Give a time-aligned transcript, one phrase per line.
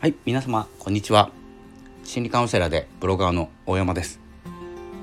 [0.00, 1.30] はい皆様こんにちは。
[2.04, 4.18] 心理カウンセラーでブロガーの大山です。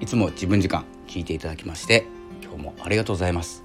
[0.00, 2.06] いつも自分時間聞いていただきまして
[2.42, 3.62] 今日もありがとうございます。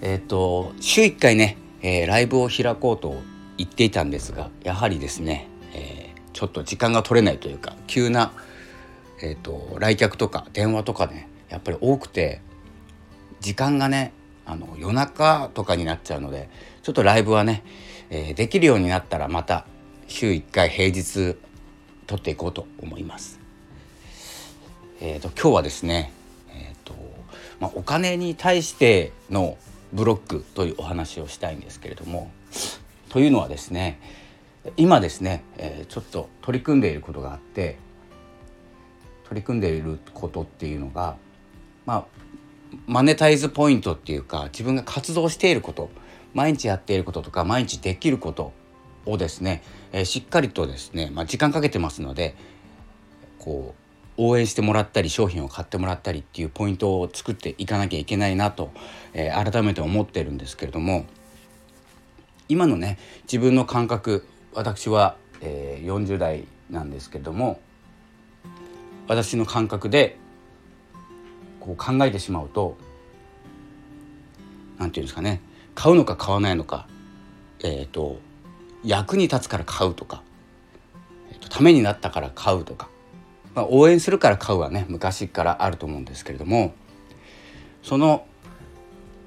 [0.00, 3.20] えっ、と週1回ね、えー、ライブを開こうと
[3.58, 8.32] 言っていたんですがやはりですね、えー、ちょっと時間が取れないというか急な
[9.22, 12.40] えーと、来客とか電話とかねやっぱり多くて
[13.40, 14.12] 時間がね
[14.44, 16.50] あの夜中とかになっちゃうので
[16.82, 17.62] ちょっとライブはね、
[18.10, 19.66] えー、できるようになったらまた
[20.12, 21.36] 週1回平日
[22.06, 23.40] 撮っていこうと思います。
[25.00, 26.12] えーと、今日はですね、
[26.50, 26.94] えーと
[27.58, 29.56] まあ、お金に対しての
[29.92, 32.30] ブロックというお話をしたいんですけれども
[33.08, 34.00] というのはですね
[34.76, 37.78] 今ですね、えー、ちょっと取り組んでいることがあって
[39.24, 41.16] 取り組んでいることっていうのが
[41.84, 42.04] まあ
[42.86, 45.90] マネタイズポイントっていうか自分が活動していること
[46.32, 48.52] 毎日やっていることとか毎日できること
[49.06, 52.34] をですね、え、しっかりとですね、まあ、時間かけてますので
[53.38, 53.82] こう
[54.16, 58.70] 応援してもらったり商品を買ってもらったりっていうポイントを作っていかなきゃいけないなと、
[59.14, 61.06] え、改めて思ってるんですけれども
[62.48, 67.60] 今のね自分の感覚私は、えー、40代なんですけれども
[69.08, 70.18] 私の感覚で
[71.60, 72.76] こう考えてしまうと
[74.78, 75.40] 何て言うんですかね
[75.74, 76.86] 買うのか買わないのか
[77.62, 78.18] えっ、ー、と
[78.84, 80.22] 役に立つから買うとか、
[81.30, 82.88] えーと、ためになったから買うとか、
[83.54, 86.74] まあ、応援するから買うはね昔からあると思うんですけれども
[87.82, 88.26] その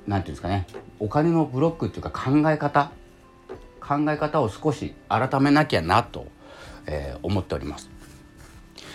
[0.08, 0.67] 何て言うんですかね
[1.00, 2.92] お金のブロックっていうか考え方
[3.80, 6.26] 考え方を少し改めなきゃなと、
[6.88, 7.89] えー、思っております。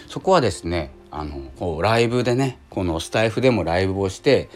[0.09, 4.49] そこはですねあのライブでねこのスタイフでもライブをして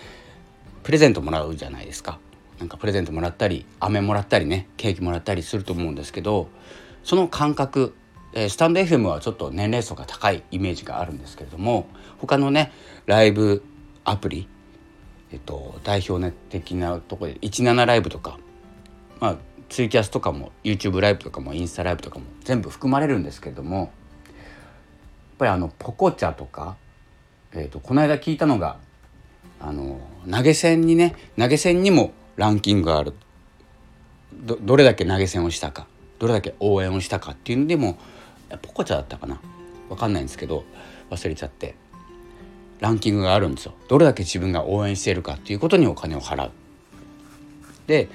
[0.83, 2.19] プレゼントもらうじゃないですか。
[2.65, 6.49] なんかプレゼントもらったり飴もらったりねケーキもらったりすると思うんですけど
[7.03, 7.95] その感覚
[8.33, 11.87] えスタンド FM はちょっと年齢層が高いイメージがあるんですけれども
[12.19, 12.73] 他のね
[13.05, 13.63] ライブ
[14.05, 14.49] アプリ、
[15.31, 18.39] えっと、代表的なところで17ライブとか、
[19.21, 19.37] まあ、
[19.69, 23.89] ツイキャスとかも YouTube ライブとかもインスタライブとかも全部含まれるんですけれどもやっ
[25.37, 26.77] ぱりあのポコチャとか、
[27.53, 28.79] えーと、この間聞いたのが
[29.61, 30.01] あの
[30.31, 33.15] 投げ銭にね投げ銭にもランキングがある。
[34.33, 35.87] どどれだけ投げ銭をしたか
[36.19, 37.99] どれだけ応援をしたかっていうのでも
[38.63, 39.41] ポコチャだったかな。
[39.89, 40.65] 分かんないんですけど
[41.11, 41.77] 忘れちゃって。
[42.81, 43.75] ランキングがあるんですよ。
[43.89, 46.51] どれだけ自分が応援しているかっていうことにお金を払う。
[47.87, 48.09] で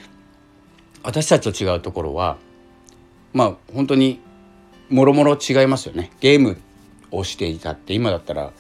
[1.04, 2.38] 私たちと違うところは
[3.34, 4.20] まあ本当に
[4.90, 6.12] もろもろ違いますよね。
[6.20, 6.58] ゲーム
[7.12, 8.52] をしていたって今だったら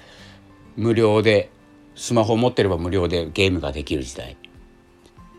[0.77, 1.49] 無料で
[1.95, 4.37] スマホを持ってれば無料でゲームができる時代。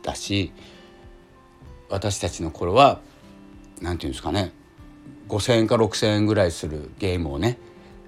[0.03, 0.53] だし
[1.89, 3.01] 私たちの頃は
[3.81, 4.53] 何て言うんですかね
[5.29, 7.59] 5,000円か6,000円ぐらいするゲームをね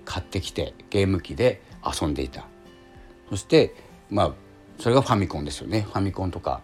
[0.05, 2.47] 買ってきてゲーム機で遊んでいた。
[3.31, 3.75] そして
[4.11, 4.33] まあ
[4.79, 5.83] それがファミコンですよね。
[5.83, 6.61] ファミコンとか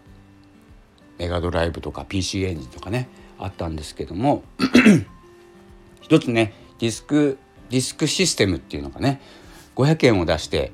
[1.18, 3.08] メガドライブとか PC エンジンとかね
[3.38, 4.42] あったんですけども
[6.00, 7.38] 一つねディスク
[7.70, 9.20] ディスクシステムっていうのがね
[9.76, 10.72] 500円を出して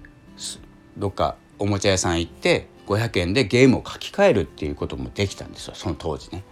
[0.96, 6.44] どっかおもちゃ屋さん行って500円でゲームを書き換えるっていうこともできたんですよその当時ね。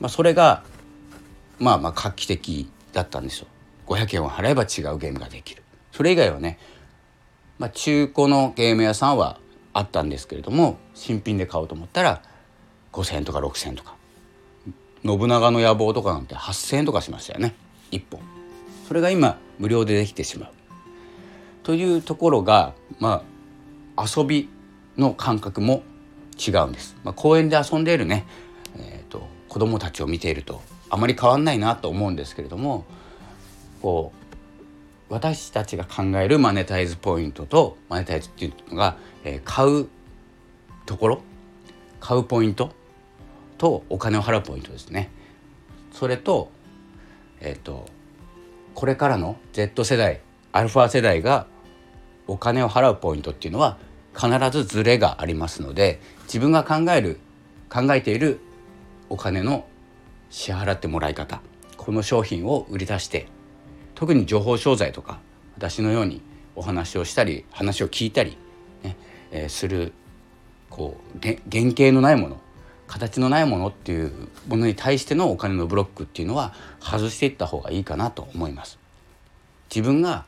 [0.00, 0.64] まあ、それが
[1.58, 3.46] まあまあ画期的だったんですよ。
[3.86, 5.62] 500円を払えば違うゲームができる。
[5.92, 6.58] それ以外はね、
[7.58, 9.38] まあ、中古のゲーム屋さんは
[9.72, 12.22] あったんですけれども新品で買おうと思ったら
[12.92, 13.96] 5,000円とか6,000円とか
[15.04, 17.54] 信長の野望とかなんて8,000円とかしましたよね
[17.90, 18.20] 1本。
[18.88, 20.50] それが今無料でできてしまう
[21.62, 23.24] というところがま
[23.96, 24.48] あ遊び
[24.96, 25.82] の感覚も
[26.38, 26.96] 違うんです。
[27.04, 28.26] まあ、公園で遊んでいるね、
[28.76, 32.84] えーと、子どもたちを見ているとあまり変わんないなと思うんですけれども
[33.82, 34.12] こ
[35.10, 39.88] う私たちが考えるマネタイズポイントとマネタイズっていうのが、えー、買う
[40.86, 41.22] ところ
[42.00, 42.72] 買うポイント
[43.58, 45.10] とお金を払うポイントですね。
[45.92, 46.50] それと,、
[47.40, 47.86] えーと
[48.74, 50.20] これからの Z 世代
[50.50, 51.46] アルファ世代が
[52.26, 53.78] お金を払うポイントっていうのは
[54.14, 57.18] 必ずズレがありますので自分が考える
[57.68, 58.40] 考えている
[59.10, 59.66] お金の
[60.30, 61.40] 支払ってもらい方
[61.76, 63.26] この商品を売り出して
[63.94, 65.18] 特に情報商材とか
[65.56, 66.22] 私のように
[66.56, 68.36] お話をしたり話を聞いたり
[68.82, 68.96] ね、
[69.30, 69.92] えー、する
[70.70, 72.40] こう原型のないもの
[72.86, 74.12] 形のないものっていう
[74.46, 78.78] ものに対してのお金のブロックっていうのは外していった方がいいかなと思います。
[79.74, 80.26] 自分が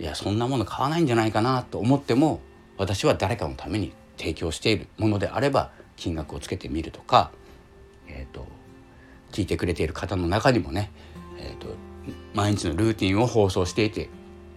[0.00, 2.40] いやそんなもの買わないんじゃないかなと思っても
[2.82, 7.30] 私は誰かのために提供しているものであれば金額をつけてみるとか、
[8.08, 8.44] えーと、
[9.30, 10.90] 聞いてくれている方の中にもね、
[11.38, 11.68] えーと、
[12.34, 14.08] 毎日のルーティンを放送していて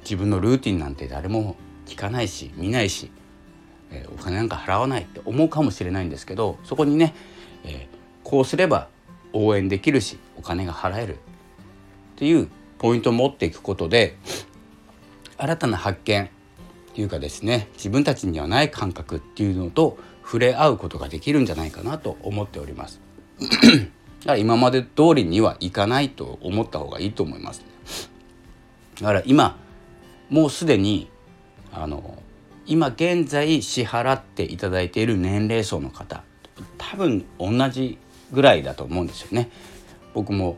[0.02, 1.56] 自分のルーティンなんて誰も
[1.86, 3.12] 聞かないし見ないし、
[3.92, 7.14] えー、お金なんか払わないって思うかもしれないんですけどそこにね、
[7.64, 8.90] えー、こうすれば
[9.34, 11.18] 応援できるしお金が払えるっ
[12.16, 12.50] ていう
[12.80, 14.18] ポイントを持っていくことで
[15.38, 16.30] 新たな発見
[16.96, 23.02] っていうかですね自分たちにはない感覚っていうのと触れ合うことができるんじゃないかなと思っております。
[23.40, 23.52] だか
[24.24, 27.66] ら今まで通りにはいかないと思った方がいいと思います、ね。
[29.02, 29.58] だから今
[30.30, 31.10] もうすでに
[31.74, 32.18] あの
[32.66, 36.24] 今現在支払っていただいている年齢層の方
[36.78, 37.98] 多分同じ
[38.32, 39.50] ぐらいだと思うんですよね。
[40.14, 40.58] 僕も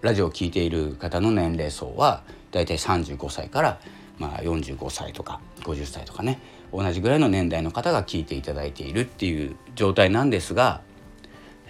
[0.00, 3.80] ラジオを聴いている方の年齢層はだいたい35歳から
[4.18, 6.40] まあ45歳とか50歳とかね
[6.72, 10.82] 同じぐらいの年代の方が聞いていただいているっていう状態なんですが、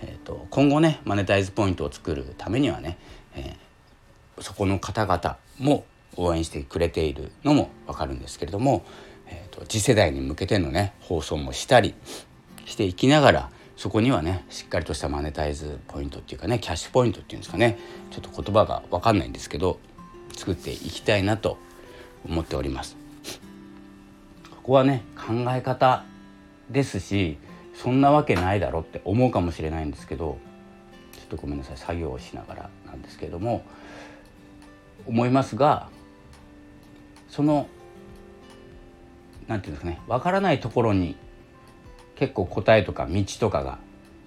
[0.03, 2.99] えーと、今後ねマネタイズポイントを作るためにはね、
[3.35, 5.85] えー、そこの方々も
[6.17, 8.85] 応援してくれているのも分かるんですけれども、
[9.27, 11.95] えーと次世代に向けてのね放送もしたり
[12.65, 17.79] していきながらそこにはねしっかりとしたマネタイズポイントっていうかねキャッシュポイントっていうんですかね
[18.11, 19.79] ちょっと言葉が分かんないんですけど
[20.37, 21.59] 作っていきたいなと
[22.25, 22.97] 思っております。
[24.51, 26.05] ここはね考え方
[26.71, 27.39] ですし
[27.75, 30.39] そんなわけないだろって思うかもしれないんですけど
[31.13, 33.65] ちょっとごめんなさい作業をしながらなんですけれども
[35.07, 35.89] 思いますが
[37.31, 37.69] その
[39.47, 41.17] 何て言うんですかね分からないところに
[42.17, 43.79] 結構答えとか道とかが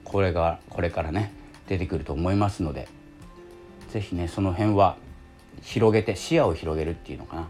[0.03, 1.33] これがこれからね
[1.67, 2.87] 出てくると思いますので
[3.91, 4.97] 是非ねその辺は
[5.61, 7.47] 広げて視野を広げるっていうのかな、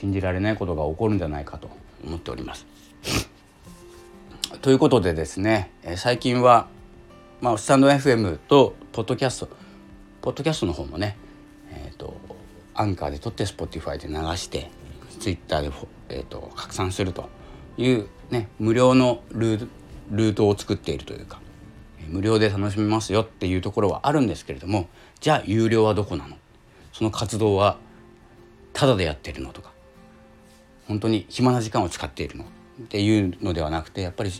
[0.00, 1.70] 信じられないことが起こるんじゃないかと
[2.04, 2.66] 思っております。
[4.62, 6.68] ということでですね、え最近は、
[7.40, 9.48] まあ、スタンド FM とポッドキャスト
[10.22, 11.16] ポッドキャストの方もね、
[11.70, 12.14] えーと、
[12.74, 14.70] アンカーで撮って Spotify で流して
[15.20, 15.70] Twitter で、
[16.08, 17.28] えーと拡散すると
[17.76, 21.40] いうね無料のルートを作っているというか
[22.08, 24.88] 無料で楽しめますよっていうところはあるんですけれども
[25.20, 26.36] じゃあ有料はどこなの？
[26.92, 27.78] その活動は
[28.72, 29.72] ただでやってるのとか
[30.88, 32.46] 本当に暇な時間を使っているのっ
[32.88, 34.30] ていうのではなくてやっぱり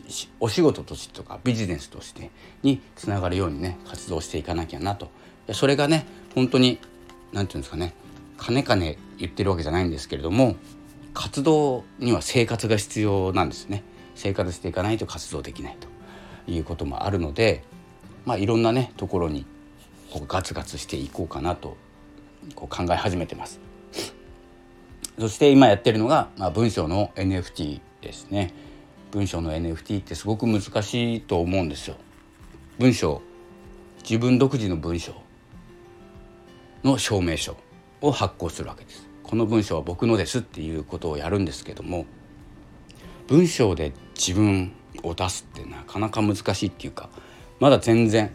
[0.41, 2.31] お仕事としてとかビジネスとして
[2.63, 5.11] につながるようにね活動していかなきゃなと。
[5.53, 6.81] それがね本当に
[7.33, 7.95] 何て言うんですかね
[8.37, 10.57] 金金言ってるわけじゃないんですけれども
[11.15, 13.83] 活動には生活が必要なんですね。
[14.15, 15.77] 生活していかないと活動できない
[16.47, 17.63] ということもあるので
[18.25, 19.47] まあいろんなねところに
[20.11, 21.77] こうガツガツしていこうかなと
[22.55, 23.66] こう考え始めてます。
[25.19, 28.53] そして今やってるのが、まあ、文章の NFT ですね。
[29.11, 31.97] 文章の NFT ってすごく難しいと思うんですよ。
[32.79, 33.23] 文章。
[34.03, 35.15] 自分独自の文章
[36.85, 37.57] の証明書
[38.01, 39.07] を発行するわけです。
[39.27, 42.07] この文章は僕のですっていうことをやるんですけども
[43.27, 44.73] 文章で自分
[45.03, 47.11] を出すってなかなか難しいっていうか
[47.59, 48.31] まだ全然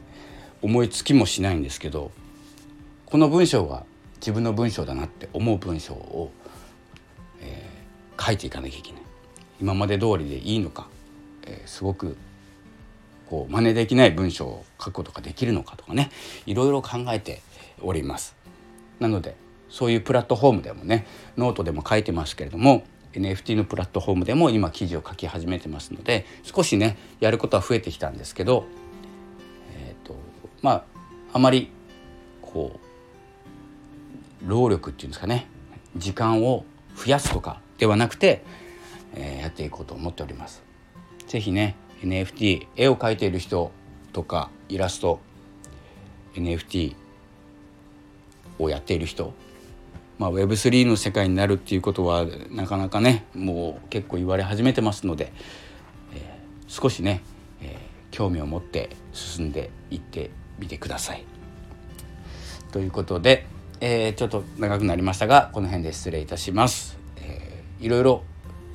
[0.61, 2.11] 思いつきもしないんですけど
[3.05, 3.85] この文章が
[4.17, 6.31] 自分の文章だなって思う文章を、
[8.23, 9.01] 書いていかなきゃいけない。
[9.59, 10.87] 今まで通りでいいのか、
[11.43, 12.17] えー、すごく
[13.29, 16.11] こう真似できない文章を書くことができるのかとかね。
[16.45, 17.41] いろいろ考えて
[17.81, 18.35] おります。
[18.99, 19.35] なので
[19.69, 28.65] そういうプラットフォームでもねノートでも書いてますけれども NFT のプラットフォームでも今記事を書き始めてますので少しねやることは増えてきたんですけど、
[29.73, 30.15] えーと
[30.61, 30.83] まあ
[31.33, 31.69] あまり
[32.41, 32.79] こ
[34.45, 35.47] う労力っていうんですかね
[35.95, 38.43] 時間を増やすとかではなくて、
[39.15, 40.61] えー、やっていこうと思っております。
[41.25, 43.71] ぜひね NFT 絵を描いている人
[44.13, 45.19] とかイラスト
[46.35, 46.95] NFT
[48.59, 49.33] をやっている人
[50.19, 55.33] まあ、Web3 の世界になるっていうことはなかなかねもう結構言われ始めてますので、
[56.13, 57.23] えー、少しね、
[57.63, 57.77] えー、
[58.11, 61.25] 興味を持って進んでいってみてください。
[62.71, 63.47] ということで、
[63.79, 66.90] えー、ちょっと長くなりましたがこの辺で失礼いたします。
[67.81, 68.23] いろいろ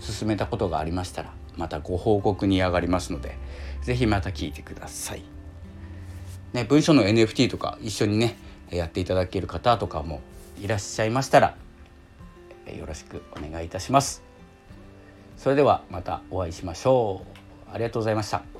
[0.01, 3.39] 進めたことがありましたらまたご報告に上がりますので
[3.83, 5.23] 是非また聞いてください。
[6.53, 8.37] ね、文章の NFT とか一緒にね
[8.71, 10.21] やっていただける方とかも
[10.61, 11.57] いらっしゃいましたら
[12.67, 14.23] よろしくお願いいたします。
[15.37, 17.23] それではまたお会いしましょ
[17.69, 17.73] う。
[17.73, 18.56] ありがとうございました。